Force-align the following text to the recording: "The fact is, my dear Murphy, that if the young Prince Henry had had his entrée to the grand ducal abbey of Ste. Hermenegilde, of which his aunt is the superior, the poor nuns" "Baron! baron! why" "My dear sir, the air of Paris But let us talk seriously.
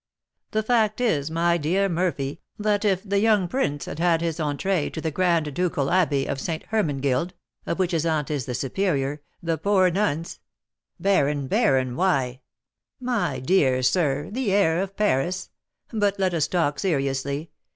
"The 0.49 0.63
fact 0.63 0.99
is, 0.99 1.29
my 1.29 1.59
dear 1.59 1.87
Murphy, 1.87 2.41
that 2.57 2.83
if 2.83 3.03
the 3.07 3.19
young 3.19 3.47
Prince 3.47 3.85
Henry 3.85 3.99
had 3.99 3.99
had 4.13 4.21
his 4.21 4.39
entrée 4.39 4.91
to 4.93 4.99
the 4.99 5.11
grand 5.11 5.53
ducal 5.53 5.91
abbey 5.91 6.25
of 6.25 6.39
Ste. 6.39 6.65
Hermenegilde, 6.71 7.33
of 7.67 7.77
which 7.77 7.91
his 7.91 8.03
aunt 8.03 8.31
is 8.31 8.47
the 8.47 8.55
superior, 8.55 9.21
the 9.43 9.59
poor 9.59 9.91
nuns" 9.91 10.39
"Baron! 11.09 11.45
baron! 11.45 11.95
why" 11.95 12.41
"My 13.19 13.39
dear 13.41 13.83
sir, 13.83 14.31
the 14.31 14.51
air 14.51 14.81
of 14.81 14.97
Paris 14.97 15.51
But 15.93 16.17
let 16.17 16.33
us 16.33 16.47
talk 16.47 16.79
seriously. 16.79 17.51